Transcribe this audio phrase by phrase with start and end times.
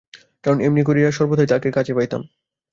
[0.43, 2.21] কারণ, এমনি করিয়া সর্বদাই তাঁহাকে কাছে পাইতাম।